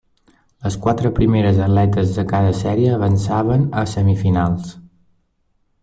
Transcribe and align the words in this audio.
Les 0.67 0.77
quatre 0.85 1.11
primeres 1.19 1.59
atletes 1.65 2.15
de 2.15 2.25
cada 2.33 2.55
sèrie 2.63 2.89
avançaven 2.97 3.69
a 3.83 3.85
semifinals. 3.95 4.77